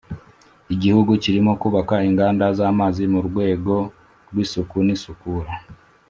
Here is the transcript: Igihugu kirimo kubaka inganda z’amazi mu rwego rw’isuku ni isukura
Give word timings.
Igihugu 0.73 1.11
kirimo 1.23 1.51
kubaka 1.61 1.95
inganda 2.09 2.45
z’amazi 2.57 3.03
mu 3.13 3.19
rwego 3.27 3.73
rw’isuku 4.29 4.75
ni 4.85 4.93
isukura 4.97 5.51